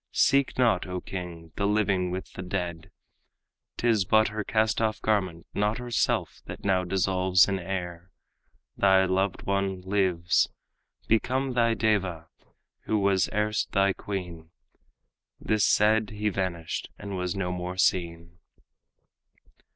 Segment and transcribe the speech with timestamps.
[0.13, 2.89] Seek not, O king, the living with the dead!
[3.77, 8.09] 'Tis but her cast off garment, not herself, That now dissolves in air.
[8.75, 10.49] Thy loved one lives,
[11.07, 12.29] Become thy deva,
[12.85, 14.49] who was erst thy queen."
[15.39, 18.39] This said, he vanished, and was no more seen.